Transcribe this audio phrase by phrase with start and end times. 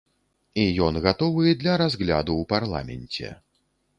[0.61, 3.27] І ён гатовы для разгляду ў парламенце.